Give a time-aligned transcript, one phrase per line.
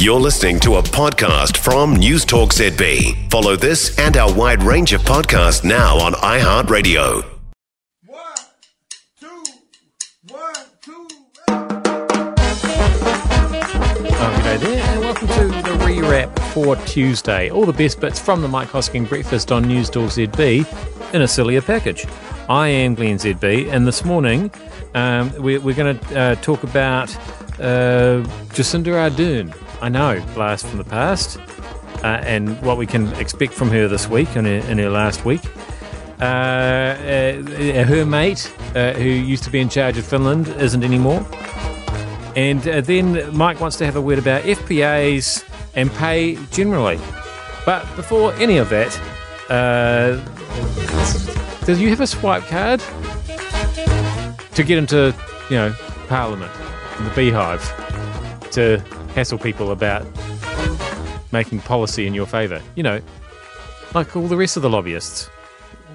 [0.00, 3.30] You're listening to a podcast from News Talk ZB.
[3.30, 7.22] Follow this and our wide range of podcasts now on iHeartRadio.
[8.06, 8.22] One,
[9.20, 9.44] two,
[10.28, 11.06] one, two.
[14.22, 17.50] Oh, there, and welcome to the rewrap for Tuesday.
[17.50, 21.28] All the best bits from the Mike Hosking Breakfast on News Talk ZB in a
[21.28, 22.06] sillier package.
[22.48, 24.50] I am Glenn ZB, and this morning
[24.94, 27.14] um, we're, we're going to uh, talk about
[27.60, 28.24] uh,
[28.54, 29.54] Jacinda Ardern.
[29.82, 31.38] I know, blast from the past,
[32.02, 35.40] uh, and what we can expect from her this week her, in her last week.
[36.20, 41.26] Uh, uh, her mate, uh, who used to be in charge of Finland, isn't anymore.
[42.36, 46.98] And uh, then Mike wants to have a word about FPAs and pay generally.
[47.64, 49.00] But before any of that,
[49.48, 50.16] uh,
[51.64, 52.80] do you have a swipe card
[54.54, 55.14] to get into,
[55.48, 55.74] you know,
[56.06, 56.52] Parliament,
[56.98, 57.62] the beehive,
[58.50, 58.82] to
[59.14, 60.06] hassle people about
[61.32, 62.62] making policy in your favour?
[62.74, 63.00] You know,
[63.94, 65.28] like all the rest of the lobbyists.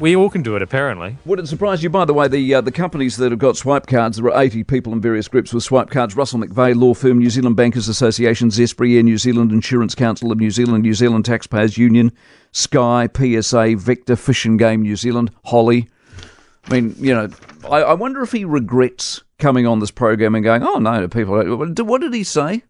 [0.00, 1.16] We all can do it, apparently.
[1.24, 3.86] Would it surprise you, by the way, the uh, the companies that have got swipe
[3.86, 7.18] cards, there are 80 people in various groups with swipe cards Russell McVeagh Law Firm,
[7.18, 11.24] New Zealand Bankers Association, Zespri Air, New Zealand Insurance Council of New Zealand, New Zealand
[11.24, 12.10] Taxpayers Union,
[12.50, 15.88] Sky, PSA, Vector, Fish and Game New Zealand, Holly.
[16.66, 17.28] I mean, you know,
[17.70, 21.40] I, I wonder if he regrets coming on this program and going, oh no, people.
[21.84, 22.64] What did he say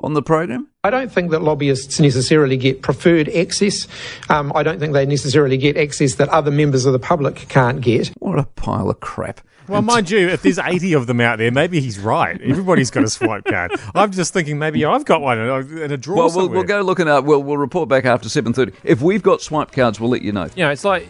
[0.00, 0.68] on the program?
[0.82, 3.86] I don't think that lobbyists necessarily get preferred access.
[4.28, 7.80] Um, I don't think they necessarily get access that other members of the public can't
[7.80, 8.08] get.
[8.18, 9.40] What a pile of crap.
[9.66, 12.38] Well, mind you, if there's 80 of them out there, maybe he's right.
[12.42, 13.72] Everybody's got a swipe card.
[13.94, 16.50] I'm just thinking maybe I've got one in a, in a drawer Well, we'll, somewhere.
[16.58, 17.24] we'll go looking up.
[17.24, 18.74] We'll, we'll report back after 7.30.
[18.84, 20.48] If we've got swipe cards, we'll let you know.
[20.54, 21.08] You know, it's like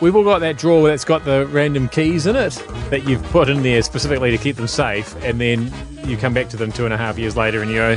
[0.00, 2.52] we've all got that drawer that's got the random keys in it
[2.90, 5.72] that you've put in there specifically to keep them safe, and then
[6.06, 7.90] you come back to them two and a half years later and you go,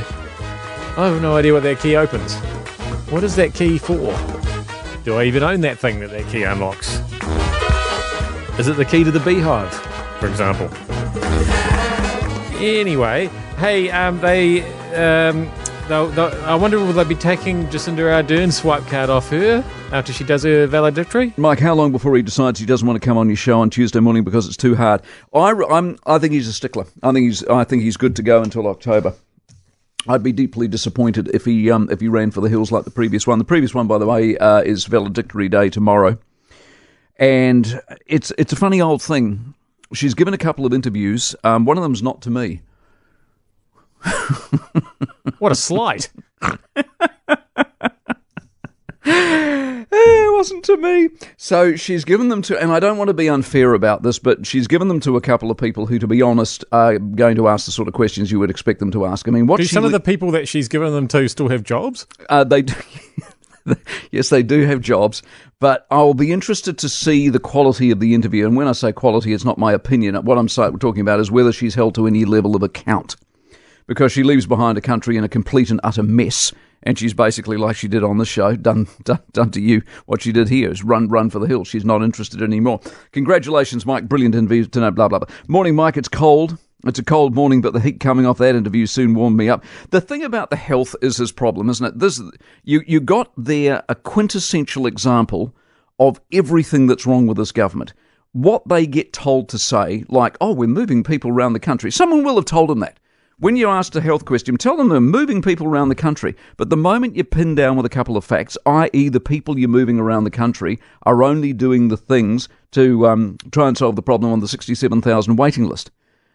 [0.96, 2.34] I have no idea what that key opens.
[3.10, 4.16] What is that key for?
[5.04, 7.00] Do I even own that thing that that key unlocks?
[8.58, 9.72] Is it the key to the beehive,
[10.18, 10.68] for example?
[12.58, 14.62] Anyway, hey, um, they,
[14.94, 15.50] um,
[15.90, 20.12] they'll, they'll, I wonder will they be taking Jacinda Ardern's swipe card off her after
[20.12, 21.34] she does her valedictory?
[21.36, 23.70] Mike, how long before he decides he doesn't want to come on your show on
[23.70, 25.02] Tuesday morning because it's too hard?
[25.34, 26.86] I, I'm, I think he's a stickler.
[27.02, 29.14] I think he's I think he's good to go until October.
[30.08, 32.90] I'd be deeply disappointed if he um, if he ran for the hills like the
[32.90, 33.38] previous one.
[33.38, 36.16] The previous one, by the way, uh, is valedictory day tomorrow,
[37.16, 39.54] and it's it's a funny old thing.
[39.92, 41.34] She's given a couple of interviews.
[41.44, 42.62] Um, one of them's not to me.
[45.38, 46.10] What a slight!
[49.04, 51.08] it wasn't to me.
[51.38, 54.46] So she's given them to, and I don't want to be unfair about this, but
[54.46, 57.48] she's given them to a couple of people who, to be honest, are going to
[57.48, 59.28] ask the sort of questions you would expect them to ask.
[59.28, 61.62] I mean, what Do some of the people that she's given them to still have
[61.62, 62.06] jobs?
[62.28, 62.74] Uh, they do,
[64.10, 65.22] yes, they do have jobs,
[65.58, 68.46] but I'll be interested to see the quality of the interview.
[68.46, 70.16] And when I say quality, it's not my opinion.
[70.16, 73.16] What I'm talking about is whether she's held to any level of account,
[73.90, 76.52] because she leaves behind a country in a complete and utter mess.
[76.84, 79.82] And she's basically like she did on the show, done, done done to you.
[80.06, 81.66] What she did here is run run for the hills.
[81.66, 82.80] She's not interested anymore.
[83.10, 84.08] Congratulations, Mike.
[84.08, 84.68] Brilliant interview.
[84.68, 85.24] Blah blah blah.
[85.48, 85.96] Morning, Mike.
[85.96, 86.56] It's cold.
[86.86, 89.64] It's a cold morning, but the heat coming off that interview soon warmed me up.
[89.90, 91.98] The thing about the health is his problem, isn't it?
[91.98, 92.22] This
[92.62, 95.52] you you got there a quintessential example
[95.98, 97.92] of everything that's wrong with this government.
[98.30, 102.22] What they get told to say, like, "Oh, we're moving people around the country." Someone
[102.22, 103.00] will have told them that.
[103.40, 106.36] When you're asked a health question, tell them they're moving people around the country.
[106.58, 109.66] But the moment you pin down with a couple of facts, i.e., the people you're
[109.66, 114.02] moving around the country are only doing the things to um, try and solve the
[114.02, 115.90] problem on the 67,000 waiting list.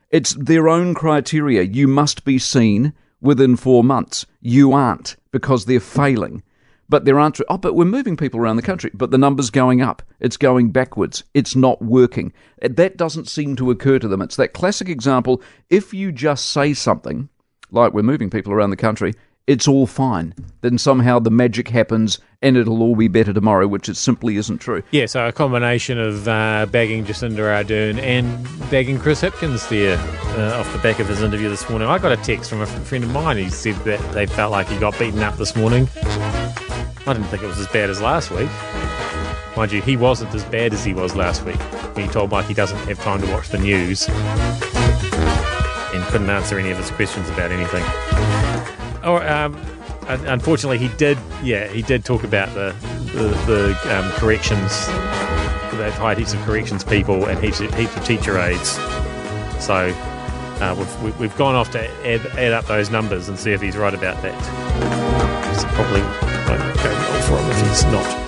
[0.09, 1.61] It's their own criteria.
[1.61, 4.25] You must be seen within four months.
[4.41, 6.41] You aren't because they're failing.
[6.87, 7.39] But there aren't.
[7.49, 8.91] Oh, but we're moving people around the country.
[8.93, 10.03] But the number's going up.
[10.19, 11.23] It's going backwards.
[11.33, 12.33] It's not working.
[12.61, 14.21] That doesn't seem to occur to them.
[14.21, 15.41] It's that classic example.
[15.69, 17.29] If you just say something
[17.71, 19.13] like we're moving people around the country,
[19.47, 20.33] it's all fine.
[20.61, 24.59] Then somehow the magic happens and it'll all be better tomorrow, which it simply isn't
[24.59, 24.83] true.
[24.91, 29.97] Yeah, so a combination of uh, bagging Jacinda Ardern and bagging Chris Hipkins there
[30.37, 31.87] uh, off the back of his interview this morning.
[31.87, 34.67] I got a text from a friend of mine who said that they felt like
[34.67, 35.87] he got beaten up this morning.
[37.07, 38.49] I didn't think it was as bad as last week.
[39.55, 41.59] Mind you, he wasn't as bad as he was last week
[41.95, 46.57] when he told Mike he doesn't have time to watch the news and couldn't answer
[46.59, 47.83] any of his questions about anything.
[49.03, 49.55] Or, um,
[50.07, 51.17] unfortunately, he did.
[51.43, 52.75] Yeah, he did talk about the
[53.13, 54.87] the, the um, corrections.
[55.77, 58.71] They've heaps of corrections people and heaps of, heaps of teacher aides.
[59.63, 59.93] So
[60.61, 63.61] Uh, we've, we- we've gone off to add, add up those numbers and see if
[63.61, 64.33] he's right about that.
[65.53, 66.01] It's probably
[67.83, 68.21] not.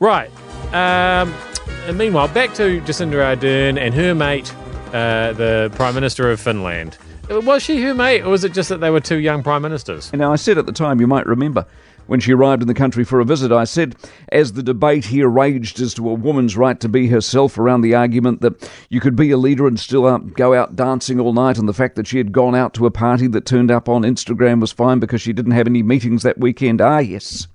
[0.00, 0.30] Right.
[0.72, 1.32] Um,
[1.86, 4.54] and meanwhile, back to Jacinda Ardern and her mate,
[4.88, 6.96] uh, the Prime Minister of Finland.
[7.28, 10.12] Was she her mate, or was it just that they were two young prime ministers?
[10.12, 11.66] Now, I said at the time, you might remember,
[12.06, 13.96] when she arrived in the country for a visit, I said,
[14.30, 17.94] as the debate here raged as to a woman's right to be herself around the
[17.94, 21.56] argument that you could be a leader and still out, go out dancing all night,
[21.56, 24.02] and the fact that she had gone out to a party that turned up on
[24.02, 26.82] Instagram was fine because she didn't have any meetings that weekend.
[26.82, 27.46] Ah, yes.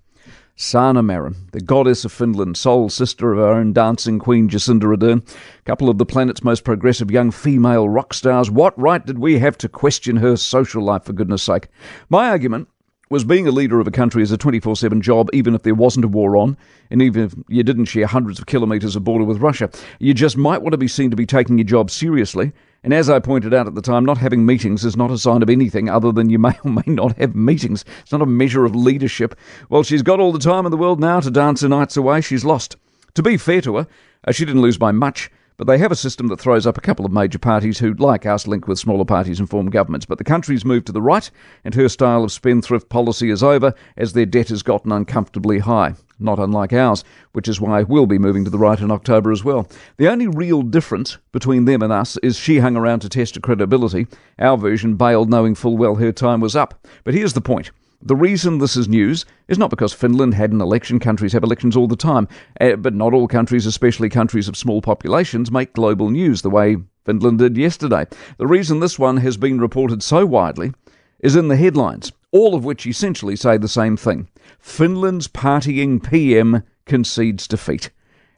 [0.61, 5.25] Sanna Marin, the goddess of Finland, soul sister of our own dancing queen Jacinda Ardern,
[5.63, 8.51] couple of the planet's most progressive young female rock stars.
[8.51, 11.69] What right did we have to question her social life, for goodness sake?
[12.09, 12.67] My argument
[13.09, 15.73] was being a leader of a country is a 24 7 job, even if there
[15.73, 16.57] wasn't a war on,
[16.91, 19.69] and even if you didn't share hundreds of kilometres of border with Russia.
[19.99, 22.51] You just might want to be seen to be taking your job seriously.
[22.83, 25.43] And as I pointed out at the time, not having meetings is not a sign
[25.43, 27.83] of anything other than you may or may not have meetings.
[28.01, 29.35] It's not a measure of leadership.
[29.69, 32.21] Well, she's got all the time in the world now to dance her nights away.
[32.21, 32.77] She's lost.
[33.15, 33.87] To be fair to her,
[34.25, 35.29] uh, she didn't lose by much.
[35.57, 38.25] But they have a system that throws up a couple of major parties who, like
[38.25, 40.05] us, link with smaller parties and form governments.
[40.05, 41.29] But the country's moved to the right,
[41.65, 45.95] and her style of spendthrift policy is over as their debt has gotten uncomfortably high.
[46.19, 49.43] Not unlike ours, which is why we'll be moving to the right in October as
[49.43, 49.69] well.
[49.97, 53.41] The only real difference between them and us is she hung around to test her
[53.41, 54.05] credibility.
[54.37, 56.85] Our version bailed knowing full well her time was up.
[57.05, 57.71] But here's the point.
[58.01, 60.99] The reason this is news is not because Finland had an election.
[60.99, 62.27] Countries have elections all the time.
[62.59, 66.77] Uh, but not all countries, especially countries of small populations, make global news the way
[67.05, 68.05] Finland did yesterday.
[68.37, 70.71] The reason this one has been reported so widely
[71.19, 74.29] is in the headlines, all of which essentially say the same thing
[74.59, 77.89] Finland's partying PM concedes defeat.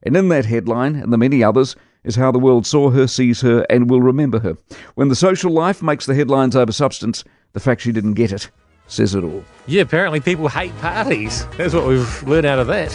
[0.04, 3.42] And in that headline, and the many others, is how the world saw her, sees
[3.42, 4.58] her, and will remember her.
[4.96, 7.24] When the social life makes the headlines over substance,
[7.54, 8.50] the fact she didn't get it
[8.88, 9.44] says it all.
[9.68, 11.46] Yeah, apparently people hate parties.
[11.58, 12.90] That's what we've learned out of that.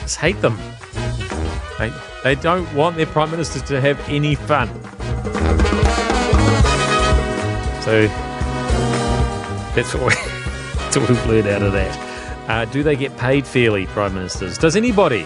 [0.00, 0.58] Just hate them.
[1.78, 1.92] They,
[2.24, 4.68] they don't want their prime ministers to have any fun.
[7.82, 8.06] So
[9.74, 10.37] that's what, we,
[10.96, 12.48] what we've learned out of that.
[12.48, 14.56] Uh, do they get paid fairly, prime ministers?
[14.56, 15.24] Does anybody?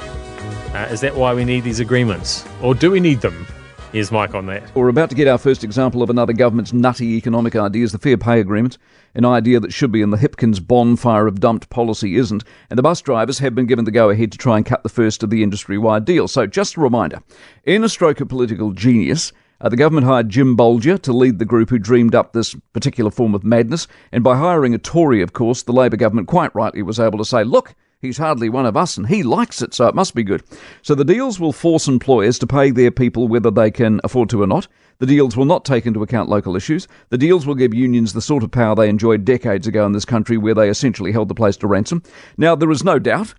[0.74, 2.44] Uh, is that why we need these agreements?
[2.60, 3.46] Or do we need them?
[3.92, 4.74] Here's Mike on that.
[4.74, 8.16] We're about to get our first example of another government's nutty economic ideas, the Fair
[8.16, 8.76] Pay Agreement,
[9.14, 12.82] an idea that should be in the Hipkins bonfire of dumped policy isn't, and the
[12.82, 15.30] bus drivers have been given the go ahead to try and cut the first of
[15.30, 16.26] the industry wide deal.
[16.26, 17.22] So, just a reminder
[17.64, 19.32] in a stroke of political genius,
[19.62, 23.10] uh, the government hired Jim Bolger to lead the group who dreamed up this particular
[23.10, 26.82] form of madness, and by hiring a Tory, of course, the Labour government quite rightly
[26.82, 29.86] was able to say, look, He's hardly one of us and he likes it, so
[29.86, 30.42] it must be good.
[30.82, 34.42] So the deals will force employers to pay their people whether they can afford to
[34.42, 34.66] or not.
[34.98, 36.88] The deals will not take into account local issues.
[37.10, 40.04] The deals will give unions the sort of power they enjoyed decades ago in this
[40.04, 42.02] country where they essentially held the place to ransom.
[42.36, 43.34] Now, there is no doubt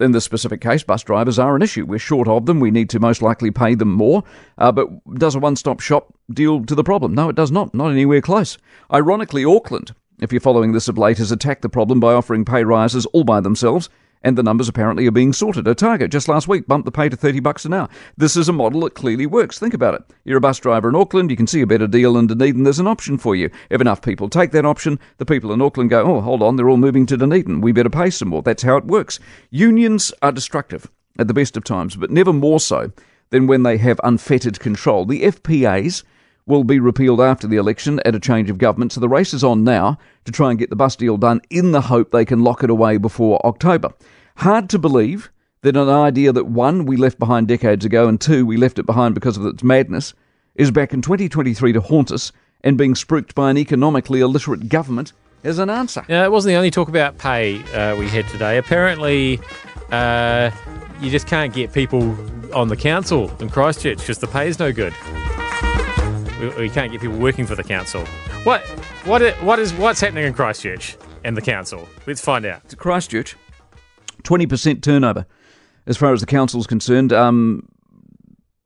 [0.00, 1.84] in this specific case, bus drivers are an issue.
[1.84, 2.60] We're short of them.
[2.60, 4.24] We need to most likely pay them more.
[4.56, 7.14] Uh, but does a one stop shop deal to the problem?
[7.14, 7.74] No, it does not.
[7.74, 8.58] Not anywhere close.
[8.92, 12.64] Ironically, Auckland, if you're following this of late, has attacked the problem by offering pay
[12.64, 13.88] rises all by themselves
[14.22, 15.66] and the numbers apparently are being sorted.
[15.66, 17.88] A Target just last week bumped the pay to 30 bucks an hour.
[18.16, 19.58] This is a model that clearly works.
[19.58, 20.02] Think about it.
[20.24, 22.78] You're a bus driver in Auckland, you can see a better deal in Dunedin, there's
[22.78, 23.50] an option for you.
[23.70, 26.68] If enough people take that option, the people in Auckland go, oh, hold on, they're
[26.68, 27.60] all moving to Dunedin.
[27.60, 28.42] We better pay some more.
[28.42, 29.18] That's how it works.
[29.50, 32.92] Unions are destructive at the best of times, but never more so
[33.30, 35.04] than when they have unfettered control.
[35.04, 36.02] The FPAs
[36.48, 38.92] will be repealed after the election at a change of government.
[38.92, 41.72] So the race is on now to try and get the bus deal done in
[41.72, 43.92] the hope they can lock it away before October.
[44.36, 45.30] Hard to believe
[45.62, 48.86] that an idea that one, we left behind decades ago, and two, we left it
[48.86, 50.14] behind because of its madness,
[50.54, 55.12] is back in 2023 to haunt us and being spruiked by an economically illiterate government
[55.44, 56.04] as an answer.
[56.08, 58.58] Yeah, it wasn't the only talk about pay uh, we had today.
[58.58, 59.40] Apparently,
[59.90, 60.50] uh,
[61.00, 62.16] you just can't get people
[62.54, 64.94] on the council in Christchurch because the pay is no good.
[66.40, 68.04] We, we can't get people working for the council.
[68.44, 68.62] What?
[69.04, 71.88] what, what is, What's happening in Christchurch and the council?
[72.06, 72.76] Let's find out.
[72.76, 73.36] Christchurch,
[74.22, 75.26] 20% turnover
[75.86, 77.12] as far as the council's concerned.
[77.12, 77.68] Um,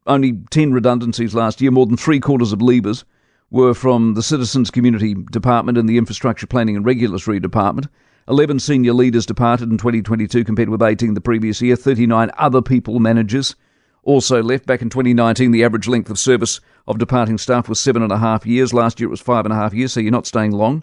[0.07, 3.05] only 10 redundancies last year, more than three quarters of leavers
[3.51, 7.87] were from the Citizens Community Department and the Infrastructure Planning and Regulatory Department.
[8.29, 11.77] 11 senior leaders departed in 2022 compared with 18 the previous year.
[11.77, 13.55] 39 other people managers
[14.03, 14.67] also left.
[14.67, 18.19] Back in 2019, the average length of service of departing staff was seven and a
[18.19, 18.73] half years.
[18.75, 20.83] Last year it was five and a half years, so you're not staying long.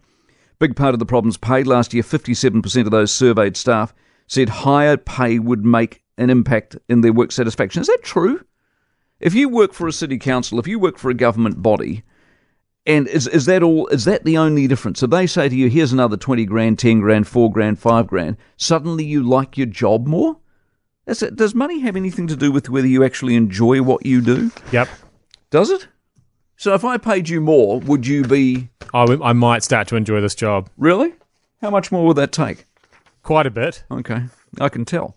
[0.60, 1.68] Big part of the problem's paid.
[1.68, 3.94] Last year, 57% of those surveyed staff
[4.28, 7.82] said higher pay would make an impact in their work satisfaction.
[7.82, 8.42] Is that true?
[9.20, 12.04] If you work for a city council, if you work for a government body,
[12.86, 13.88] And is is that all?
[13.88, 15.04] Is that the only difference?
[15.04, 18.38] If they say to you, "Here's another twenty grand, ten grand, four grand, five grand,"
[18.58, 20.38] suddenly you like your job more.
[21.10, 24.52] It, does money have anything to do with whether you actually enjoy what you do?
[24.72, 24.88] Yep.
[25.50, 25.88] Does it?
[26.58, 29.96] So if I paid you more, would you be I, w- I might start to
[29.96, 31.14] enjoy this job really?
[31.62, 32.66] How much more would that take?
[33.24, 33.84] quite a bit.
[33.92, 34.24] Okay,
[34.60, 35.16] I can tell.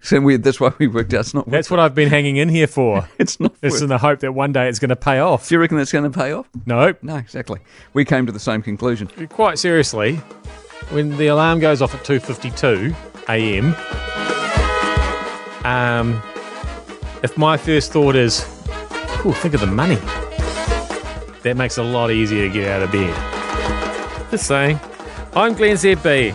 [0.00, 1.20] So we, that's why we worked out.
[1.20, 1.48] It's not.
[1.48, 3.08] That's what I've been hanging in here for.
[3.18, 3.54] It's not.
[3.62, 5.48] It's in the hope that one day it's going to pay off.
[5.48, 6.48] Do you reckon that's going to pay off?
[6.66, 7.60] No, No, exactly.
[7.94, 9.08] We came to the same conclusion.
[9.28, 10.16] quite seriously,
[10.90, 12.94] when the alarm goes off at 2:52
[13.28, 13.74] a.m.,
[15.68, 16.22] um,
[17.22, 18.44] if my first thought is,
[19.24, 19.98] "Oh, think of the money,"
[21.42, 23.14] that makes it a lot easier to get out of bed.
[24.30, 24.80] Just saying.
[25.34, 26.34] I'm Glenn ZB.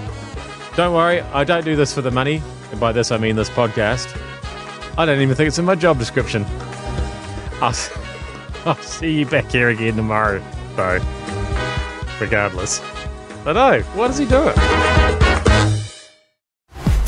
[0.75, 3.49] Don't worry, I don't do this for the money, and by this I mean this
[3.49, 4.07] podcast.
[4.97, 6.45] I don't even think it's in my job description.
[7.61, 7.75] I'll,
[8.65, 10.43] I'll see you back here again tomorrow,
[10.75, 10.99] though.
[12.19, 12.81] Regardless.
[13.45, 13.81] I know.
[13.93, 14.92] Why does he do it?